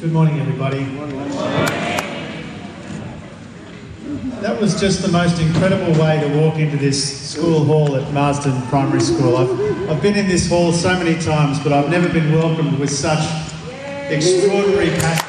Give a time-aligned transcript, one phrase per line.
[0.00, 0.84] Good morning, everybody.
[4.42, 8.60] That was just the most incredible way to walk into this school hall at Marsden
[8.68, 9.38] Primary School.
[9.38, 12.90] I've, I've been in this hall so many times, but I've never been welcomed with
[12.90, 13.24] such
[14.10, 15.26] extraordinary passion.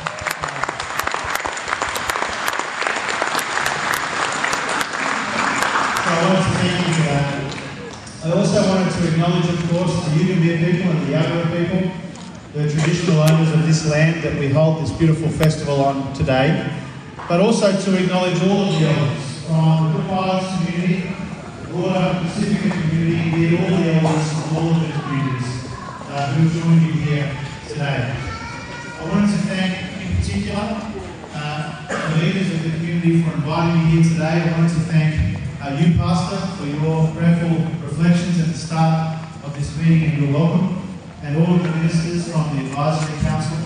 [6.04, 7.56] So I to thank that.
[8.22, 12.07] Uh, I also wanted to acknowledge, of course, the Yugambeh people and the Yagara people,
[12.54, 16.72] the traditional owners of this land that we hold this beautiful festival on today,
[17.28, 21.14] but also to acknowledge all of the elders from the Islands community,
[21.62, 25.50] the broader Pacific community, indeed all the elders from all of the communities
[26.10, 27.30] uh, who have joined you here
[27.68, 28.16] today.
[28.16, 30.82] I wanted to thank, in particular,
[31.36, 34.50] uh, the leaders of the community for inviting me here today.
[34.50, 39.54] I wanted to thank uh, you, Pastor, for your prayerful reflections at the start of
[39.56, 40.87] this meeting and your welcome,
[41.24, 43.58] and all of the ministers from the Advisory Council,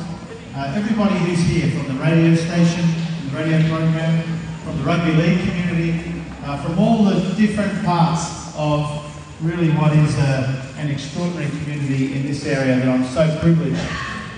[0.55, 2.85] uh, everybody who's here from the radio station,
[3.29, 4.23] the radio program,
[4.63, 9.07] from the rugby league community, uh, from all the different parts of
[9.41, 13.81] really what is a, an extraordinary community in this area that I'm so privileged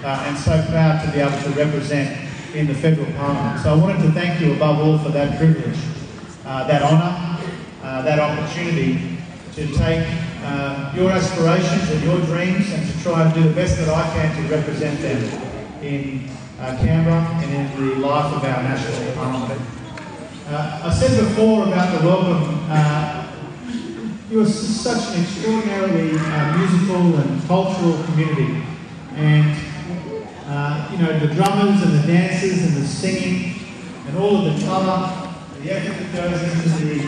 [0.03, 3.61] uh, and so proud to be able to represent in the federal parliament.
[3.61, 5.77] So I wanted to thank you above all for that privilege,
[6.45, 7.39] uh, that honour,
[7.83, 9.17] uh, that opportunity
[9.55, 10.07] to take
[10.43, 14.03] uh, your aspirations and your dreams and to try and do the best that I
[14.13, 15.23] can to represent them
[15.83, 19.61] in uh, Canberra and in the life of our national parliament.
[20.47, 23.23] Uh, I said before about the welcome, uh,
[24.29, 28.63] you are such an extraordinarily uh, musical and cultural community.
[29.15, 29.55] And,
[30.47, 33.55] uh, you know, the drummers and the dancers and the singing
[34.07, 37.03] and all of the colour, the effort that goes into the,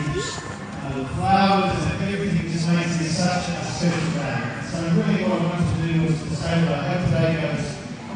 [0.96, 4.42] the flowers and everything just makes this such a special day.
[4.66, 7.64] So really what I wanted to do was to say that I hope today goes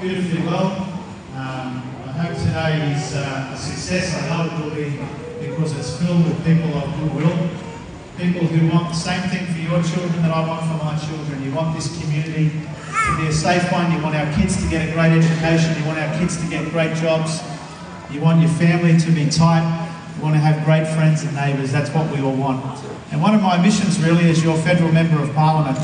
[0.01, 0.67] beautifully well.
[1.35, 1.71] Um,
[2.07, 4.15] I hope today is uh, a success.
[4.15, 4.99] I know it will be
[5.47, 7.51] because it's filled with people of goodwill
[8.21, 11.43] people who want the same thing for your children that I want for my children.
[11.43, 13.91] You want this community to be a safe one.
[13.93, 15.73] You want our kids to get a great education.
[15.81, 17.41] You want our kids to get great jobs.
[18.13, 19.65] You want your family to be tight.
[20.21, 21.73] You want to have great friends and neighbours.
[21.73, 22.61] That's what we all want.
[23.11, 25.79] And one of my missions, really, as your federal member of parliament,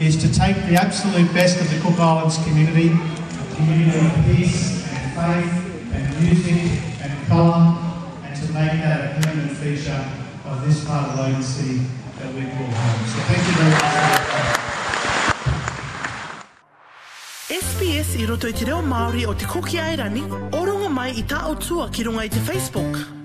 [0.00, 4.80] is to take the absolute best of the Cook Islands community, a community of peace
[4.88, 7.76] and faith and music and colour,
[8.24, 10.08] and to make that a permanent feature
[10.46, 11.84] of this part of Logan City
[12.16, 13.06] that we call home.
[13.12, 14.56] So thank you very much.
[17.60, 20.24] SPS i roto i te reo Māori o te koki airani,
[20.56, 23.15] oronga mai i tā o tua ki runga i te Facebook.